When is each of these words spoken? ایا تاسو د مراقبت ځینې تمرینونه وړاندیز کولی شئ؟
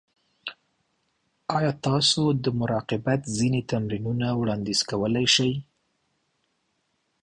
ایا 1.57 1.71
تاسو 1.85 2.21
د 2.43 2.45
مراقبت 2.59 3.21
ځینې 3.37 3.61
تمرینونه 3.71 4.27
وړاندیز 4.41 4.79
کولی 4.89 5.25
شئ؟ 5.35 5.51